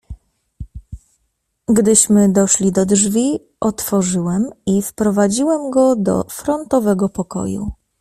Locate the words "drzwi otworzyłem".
2.85-4.49